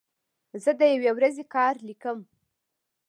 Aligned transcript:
زه 0.63 0.71
د 0.79 0.81
یوې 0.93 1.11
ورځې 1.15 1.43
کار 1.55 1.75
لیکم. 1.87 2.19